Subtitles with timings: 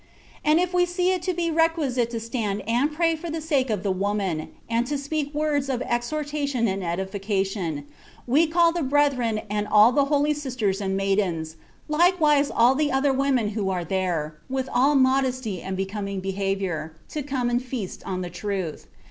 [0.43, 3.69] "And if we see it to be requisite to stand and pray for the sake
[3.69, 7.85] of the woman, and to speak words of exhortation and edification,
[8.25, 11.55] we call the brethren and all the holy sisters and maidens,
[11.87, 17.21] likewise all the other women who are there, with all modesty and becoming behavior, to
[17.21, 18.87] come and feast on the truth.